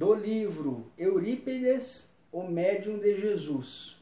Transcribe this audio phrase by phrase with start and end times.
[0.00, 3.98] do livro Eurípides, o médium de Jesus.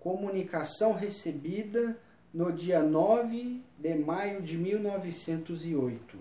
[0.00, 1.96] Comunicação recebida
[2.34, 6.18] no dia 9 de maio de 1908.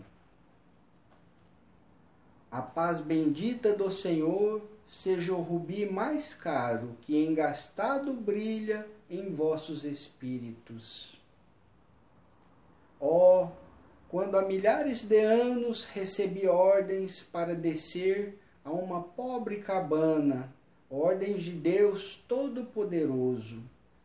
[2.51, 9.83] A paz bendita do Senhor seja o rubi mais caro que engastado brilha em vossos
[9.83, 11.19] espíritos.
[13.01, 13.38] Ó,
[14.09, 20.51] quando há milhares de anos recebi ordens para descer a uma pobre cabana,
[20.89, 23.61] ordens de Deus Todo-Poderoso.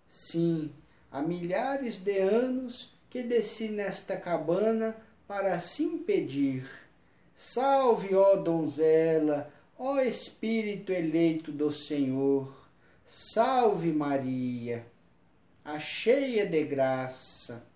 [0.07, 0.71] Sim,
[1.11, 4.95] há milhares de anos que desci nesta cabana
[5.27, 6.69] para assim pedir:
[7.35, 12.55] Salve, ó donzela, ó Espírito eleito do Senhor,
[13.07, 14.85] salve Maria,
[15.65, 17.74] a cheia de graça.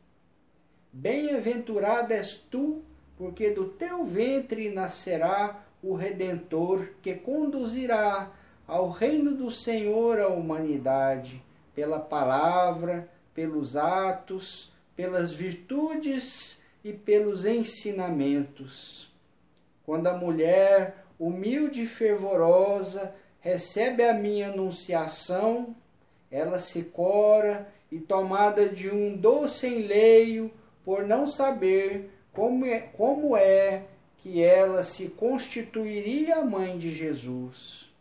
[1.00, 2.82] Bem-aventurada és tu,
[3.16, 8.32] porque do teu ventre nascerá o Redentor que conduzirá
[8.66, 11.40] ao reino do Senhor a humanidade,
[11.72, 19.14] pela palavra, pelos atos, pelas virtudes e pelos ensinamentos.
[19.86, 25.76] Quando a mulher humilde e fervorosa recebe a minha anunciação,
[26.28, 30.50] ela se cora e tomada de um doce enleio,
[30.88, 33.84] por não saber como é, como é
[34.22, 37.92] que ela se constituiria mãe de Jesus.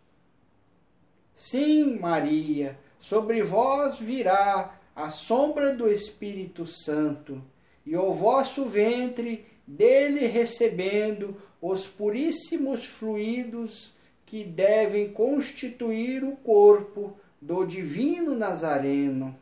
[1.35, 7.44] Sim, Maria, sobre vós virá a sombra do Espírito Santo,
[7.85, 13.94] e o vosso ventre dele recebendo os puríssimos fluidos
[14.25, 19.38] que devem constituir o corpo do divino Nazareno.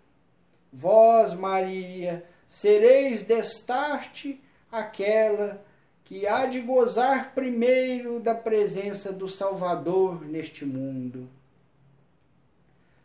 [0.73, 5.63] Vós, Maria, sereis destarte aquela
[6.03, 11.27] que há de gozar primeiro da presença do Salvador neste mundo.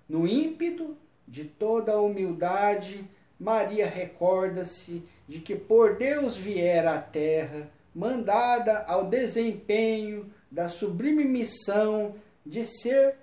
[0.08, 3.04] No ímpeto de toda a humildade,
[3.38, 12.16] Maria recorda-se de que por Deus viera à terra, mandada ao desempenho da sublime missão
[12.44, 13.15] de ser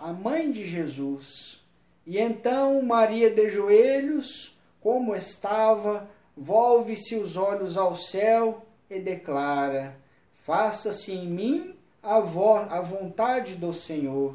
[0.00, 1.64] a mãe de Jesus.
[2.06, 4.49] E então Maria de joelhos,
[4.80, 9.96] como estava, volve-se os olhos ao céu e declara:
[10.34, 14.34] Faça-se em mim a, a vontade do Senhor.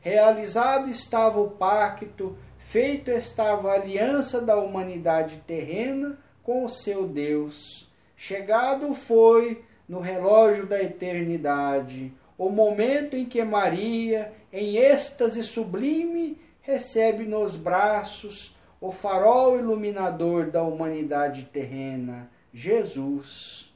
[0.00, 7.88] Realizado estava o pacto, feito estava a aliança da humanidade terrena com o seu Deus.
[8.16, 17.24] Chegado foi, no relógio da eternidade, o momento em que Maria, em êxtase sublime, recebe
[17.24, 23.72] nos braços o farol iluminador da humanidade terrena Jesus.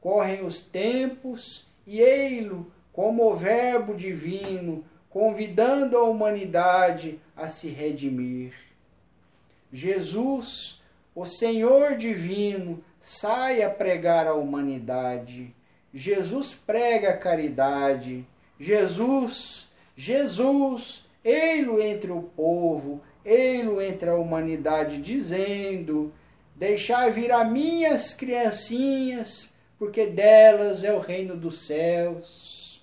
[0.00, 8.52] Correm os tempos e ei-lo como o Verbo divino, convidando a humanidade a se redimir.
[9.72, 10.82] Jesus,
[11.14, 15.54] o Senhor divino, sai a pregar à humanidade.
[15.92, 18.26] Jesus prega a caridade.
[18.58, 26.12] Jesus, Jesus, ei-lo entre o povo, ei-lo entre a humanidade, dizendo:
[26.54, 32.82] Deixai vir a minhas criancinhas, porque delas é o reino dos céus.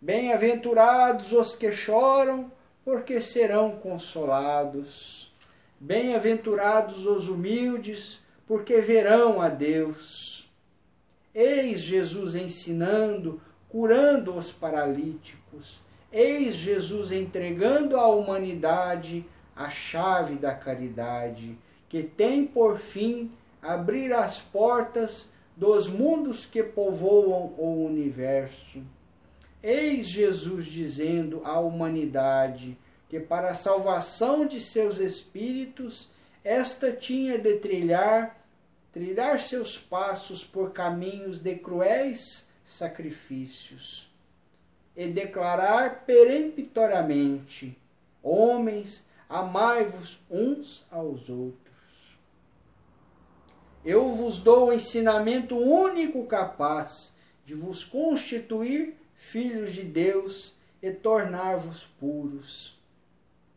[0.00, 2.52] Bem-aventurados os que choram,
[2.84, 5.32] porque serão consolados.
[5.80, 10.48] Bem-aventurados os humildes, porque verão a Deus.
[11.34, 15.80] Eis Jesus ensinando, curando os paralíticos.
[16.12, 19.26] Eis Jesus entregando à humanidade
[19.56, 21.56] a chave da caridade
[21.88, 23.30] que tem por fim
[23.62, 28.82] abrir as portas dos mundos que povoam o universo.
[29.62, 32.76] Eis Jesus dizendo à humanidade
[33.08, 36.10] que para a salvação de seus espíritos
[36.42, 38.44] esta tinha de trilhar
[38.92, 44.08] trilhar seus passos por caminhos de cruéis sacrifícios
[44.96, 47.76] e declarar peremptoriamente:
[48.22, 49.04] Homens,
[49.34, 51.74] amai-vos uns aos outros.
[53.84, 57.12] Eu vos dou o ensinamento único capaz
[57.44, 62.78] de vos constituir filhos de Deus e tornar-vos puros.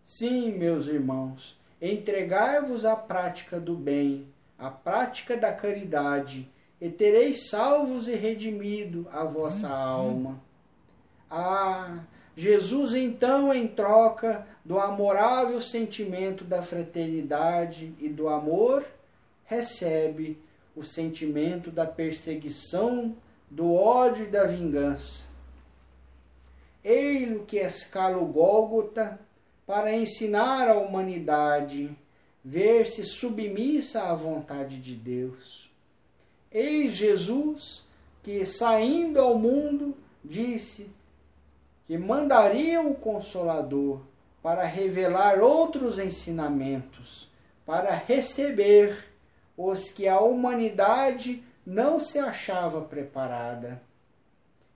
[0.04, 4.28] Sim, meus irmãos, entregai-vos à prática do bem,
[4.58, 6.52] à prática da caridade,
[6.82, 10.42] e tereis salvos e redimido a vossa alma.
[11.30, 12.00] Ah,
[12.38, 18.86] Jesus, então, em troca do amorável sentimento da fraternidade e do amor,
[19.44, 20.38] recebe
[20.76, 23.16] o sentimento da perseguição
[23.50, 25.24] do ódio e da vingança.
[26.84, 29.20] Ei-lo que escala o Gólgota
[29.66, 31.90] para ensinar à humanidade
[32.46, 35.72] ver-se submissa à vontade de Deus.
[36.52, 37.84] Eis Jesus
[38.22, 40.96] que, saindo ao mundo, disse
[41.88, 44.02] que mandaria o Consolador
[44.44, 47.32] para revelar outros ensinamentos,
[47.66, 49.06] para receber
[49.56, 53.82] os que a humanidade não se achava preparada.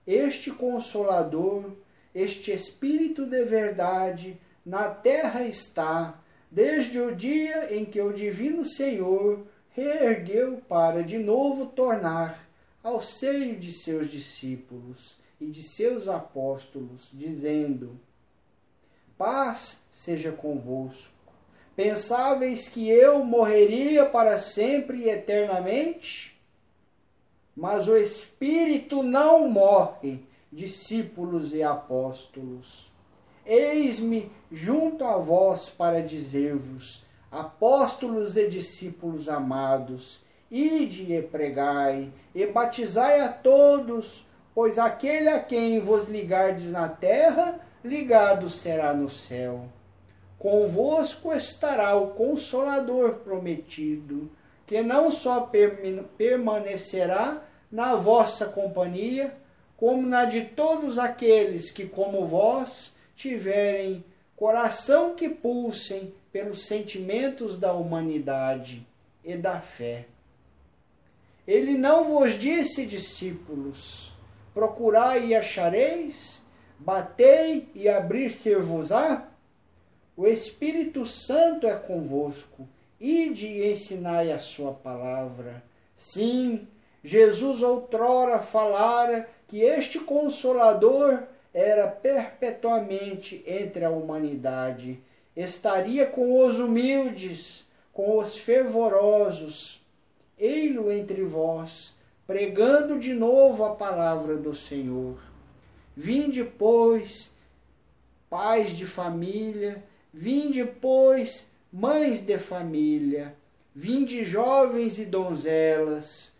[0.06, 1.72] Este Consolador,
[2.14, 6.18] este Espírito de verdade, na terra está,
[6.50, 12.48] desde o dia em que o Divino Senhor reergueu para de novo tornar
[12.82, 17.98] ao seio de seus discípulos e de seus apóstolos, dizendo:
[19.18, 21.10] Paz seja convosco.
[21.74, 26.40] Pensáveis que eu morreria para sempre e eternamente?
[27.56, 32.90] Mas o Espírito não morre, discípulos e apóstolos.
[33.44, 43.20] Eis-me junto a vós para dizer-vos, apóstolos e discípulos amados, ide e pregai, e batizai
[43.20, 44.24] a todos,
[44.54, 49.66] pois aquele a quem vos ligardes na terra, ligado será no céu.
[50.38, 54.30] Convosco estará o Consolador prometido,
[54.66, 55.50] que não só
[56.18, 59.34] permanecerá na vossa companhia,
[59.76, 64.04] como na de todos aqueles que, como vós, tiverem
[64.36, 68.86] coração que pulsem pelos sentimentos da humanidade
[69.24, 70.06] e da fé.
[71.46, 74.11] Ele não vos disse, discípulos,
[74.54, 76.42] procurai e achareis,
[76.78, 79.28] batei e abrir-se-vos-á?
[80.16, 82.68] O Espírito Santo é convosco,
[83.00, 85.62] ide e ensinai a sua palavra.
[85.96, 86.66] Sim,
[87.02, 91.22] Jesus outrora falara que este Consolador
[91.52, 95.00] era perpetuamente entre a humanidade,
[95.36, 99.80] estaria com os humildes, com os fervorosos.
[100.38, 101.94] Ei-lo entre vós,
[102.32, 105.18] pregando de novo a palavra do Senhor.
[105.94, 107.30] Vinde, pois,
[108.30, 113.36] pais de família, vinde, pois, mães de família,
[113.74, 116.32] vinde, jovens e donzelas,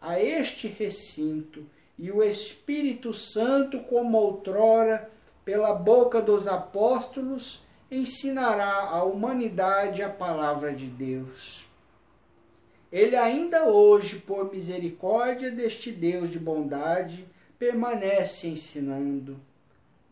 [0.00, 1.64] a este recinto
[1.96, 5.08] e o Espírito Santo, como outrora,
[5.44, 11.67] pela boca dos apóstolos, ensinará à humanidade a palavra de Deus.
[12.90, 17.26] Ele ainda hoje, por misericórdia deste Deus de bondade,
[17.58, 19.38] permanece ensinando.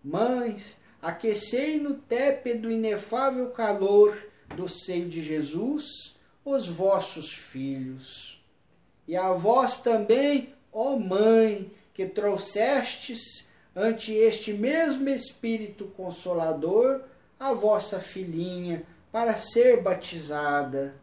[0.05, 4.17] Mães, aquecei no tépedo inefável calor
[4.55, 8.41] do seio de Jesus os vossos filhos.
[9.09, 17.03] E a vós também, ó Mãe, que trouxestes ante este mesmo Espírito Consolador
[17.39, 20.95] a vossa filhinha para ser batizada.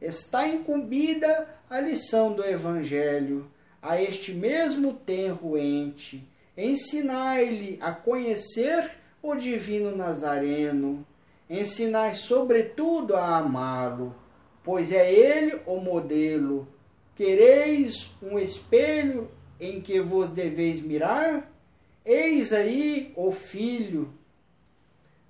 [0.00, 3.50] Está incumbida a lição do Evangelho
[3.82, 6.26] a este mesmo tenro ente.
[6.56, 8.92] Ensinai-lhe a conhecer
[9.22, 11.06] o Divino Nazareno.
[11.48, 14.14] Ensinai, sobretudo, a amá-lo,
[14.62, 16.68] pois é ele o modelo.
[17.16, 19.30] Quereis um espelho
[19.60, 21.50] em que vos deveis mirar?
[22.04, 24.12] Eis aí o filho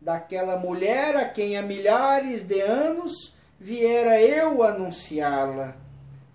[0.00, 5.76] daquela mulher a quem há milhares de anos viera eu anunciá-la.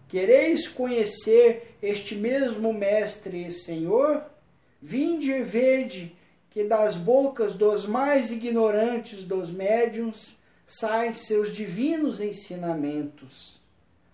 [0.08, 4.24] Quereis conhecer este mesmo Mestre e Senhor?
[4.82, 6.16] Vinde e vede
[6.50, 13.60] que das bocas dos mais ignorantes dos médiuns saem seus divinos ensinamentos,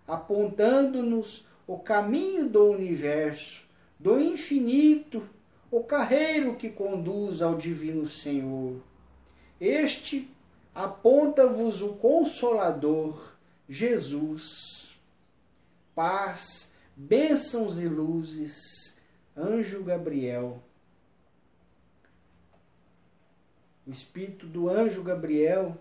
[0.08, 3.64] apontando-nos o caminho do universo,
[4.00, 5.28] do infinito,
[5.70, 8.82] o carreiro que conduz ao Divino Senhor.
[9.60, 10.30] Este
[10.74, 13.34] aponta-vos o Consolador,
[13.68, 14.98] Jesus.
[15.94, 19.00] Paz, bênçãos e luzes,
[19.36, 20.62] anjo Gabriel.
[23.86, 25.78] O espírito do anjo Gabriel,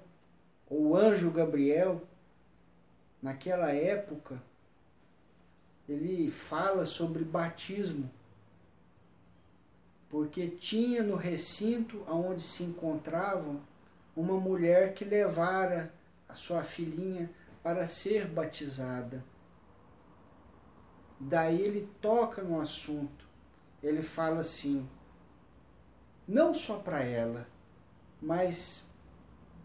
[0.69, 2.03] ou anjo Gabriel,
[3.23, 4.43] naquela época,
[5.89, 8.11] ele fala sobre batismo,
[10.09, 13.61] porque tinha no recinto onde se encontravam
[14.19, 15.95] uma mulher que levara
[16.29, 17.31] a sua filhinha
[17.63, 19.25] para ser batizada.
[21.21, 23.25] Daí ele toca no assunto.
[23.81, 24.89] Ele fala assim:
[26.27, 27.47] não só para ela,
[28.21, 28.83] mas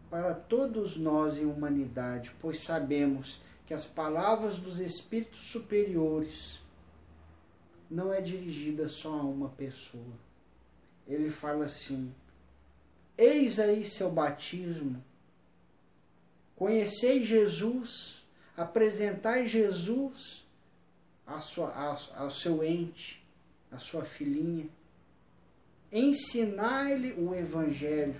[0.08, 6.62] para todos nós em humanidade, pois sabemos que as palavras dos espíritos superiores
[7.90, 10.14] não é dirigida só a uma pessoa.
[11.08, 12.14] Ele fala assim:
[13.18, 15.04] Eis aí seu batismo,
[16.56, 18.24] conhecei Jesus,
[18.58, 20.44] apresentai Jesus
[21.26, 23.24] a sua, a, ao seu ente,
[23.72, 24.68] a sua filhinha,
[25.92, 28.20] ensinar-lhe o Evangelho,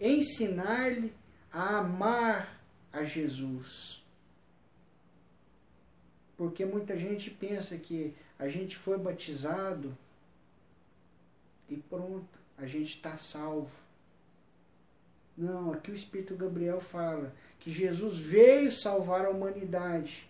[0.00, 1.12] ensinar-lhe
[1.52, 2.60] a amar
[2.92, 4.04] a Jesus.
[6.36, 9.96] Porque muita gente pensa que a gente foi batizado
[11.68, 13.70] e pronto, a gente está salvo.
[15.36, 20.28] Não, aqui o Espírito Gabriel fala que Jesus veio salvar a humanidade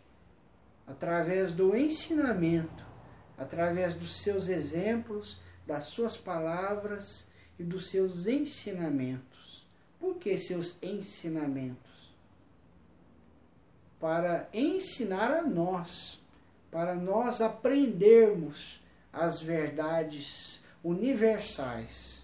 [0.87, 2.85] através do ensinamento,
[3.37, 7.27] através dos seus exemplos, das suas palavras
[7.59, 9.67] e dos seus ensinamentos.
[9.99, 12.15] Por que seus ensinamentos?
[13.99, 16.21] Para ensinar a nós,
[16.71, 18.81] para nós aprendermos
[19.13, 22.20] as verdades universais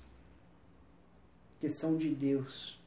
[1.61, 2.79] que são de Deus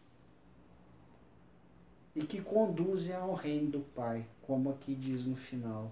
[2.15, 5.91] e que conduzem ao reino do Pai, como aqui diz no final.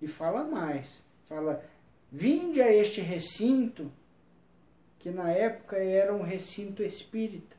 [0.00, 1.62] E fala mais, fala:
[2.10, 3.90] "Vinde a este recinto
[4.98, 7.56] que na época era um recinto espírita,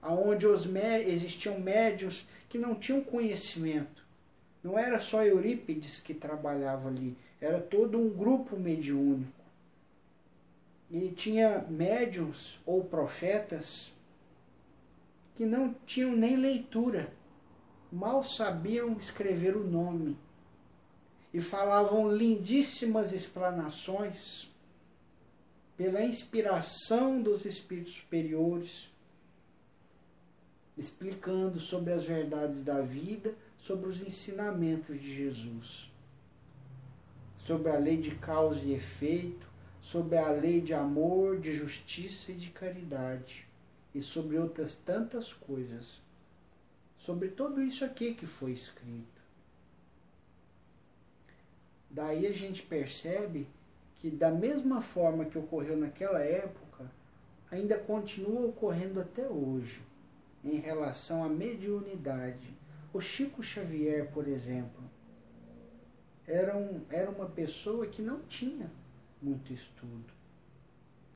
[0.00, 0.66] aonde os
[1.06, 4.04] existiam médios que não tinham conhecimento.
[4.62, 9.39] Não era só Eurípides que trabalhava ali, era todo um grupo mediúnico.
[10.90, 13.92] E tinha médiums ou profetas
[15.36, 17.12] que não tinham nem leitura,
[17.90, 20.18] mal sabiam escrever o nome.
[21.32, 24.50] E falavam lindíssimas explanações
[25.76, 28.90] pela inspiração dos espíritos superiores,
[30.76, 35.90] explicando sobre as verdades da vida, sobre os ensinamentos de Jesus,
[37.38, 39.49] sobre a lei de causa e efeito,
[39.82, 43.46] sobre a lei de amor, de justiça e de caridade,
[43.94, 46.00] e sobre outras tantas coisas.
[46.98, 49.20] Sobre tudo isso aqui que foi escrito.
[51.90, 53.48] Daí a gente percebe
[53.96, 56.90] que, da mesma forma que ocorreu naquela época,
[57.50, 59.82] ainda continua ocorrendo até hoje,
[60.44, 62.54] em relação à mediunidade.
[62.92, 64.82] O Chico Xavier, por exemplo,
[66.26, 68.70] era, um, era uma pessoa que não tinha
[69.22, 70.12] muito estudo.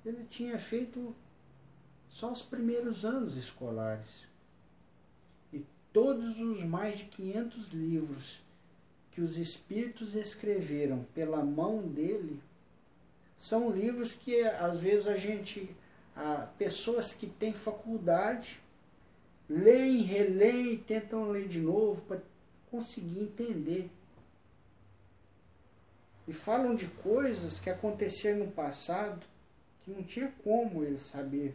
[0.04, 1.14] Ele tinha feito
[2.08, 4.26] só os primeiros anos escolares.
[5.52, 8.42] E todos os mais de 500 livros
[9.11, 12.40] que os espíritos escreveram pela mão dele
[13.38, 15.68] são livros que às vezes a gente,
[16.16, 18.61] a, pessoas que têm faculdade,
[19.49, 22.20] leem, releem tentam ler de novo para
[22.70, 23.90] conseguir entender
[26.26, 29.25] e falam de coisas que aconteceram no passado
[29.83, 31.54] que não tinha como ele saber.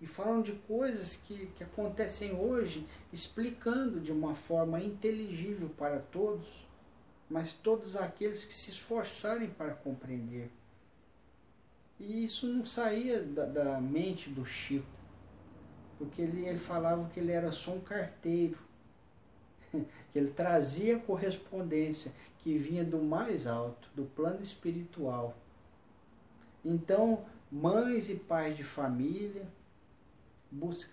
[0.00, 6.46] E falam de coisas que, que acontecem hoje, explicando de uma forma inteligível para todos,
[7.28, 10.50] mas todos aqueles que se esforçarem para compreender.
[11.98, 14.86] E isso não saía da, da mente do Chico,
[15.98, 18.58] porque ele, ele falava que ele era só um carteiro,
[19.72, 22.12] que ele trazia correspondência,
[22.46, 25.36] que vinha do mais alto, do plano espiritual.
[26.64, 29.42] Então, mães e pais de família,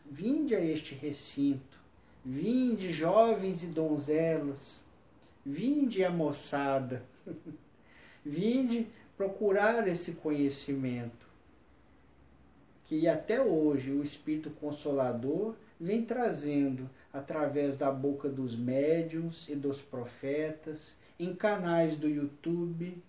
[0.03, 1.77] vinde a este recinto,
[2.25, 4.81] vinde jovens e donzelas,
[5.45, 7.05] vinde a moçada,
[8.25, 11.27] vinde procurar esse conhecimento
[12.85, 19.81] que até hoje o Espírito Consolador vem trazendo através da boca dos médiuns e dos
[19.81, 23.01] profetas em canais do YouTube,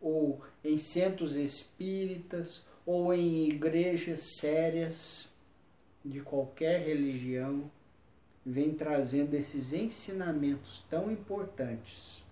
[0.00, 5.28] ou em centros espíritas, ou em igrejas sérias
[6.04, 7.70] de qualquer religião,
[8.44, 12.22] vem trazendo esses ensinamentos tão importantes.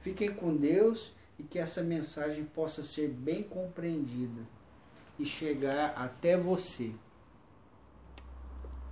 [0.00, 4.40] Fiquem com Deus e que essa mensagem possa ser bem compreendida
[5.18, 6.90] e chegar até você.